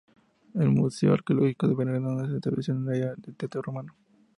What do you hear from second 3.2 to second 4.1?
del teatro romano.